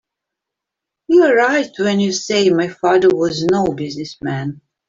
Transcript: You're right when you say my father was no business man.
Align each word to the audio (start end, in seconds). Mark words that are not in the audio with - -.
You're 1.09 1.35
right 1.37 1.69
when 1.77 1.99
you 1.99 2.11
say 2.11 2.49
my 2.49 2.69
father 2.69 3.09
was 3.09 3.43
no 3.43 3.71
business 3.75 4.17
man. 4.19 4.59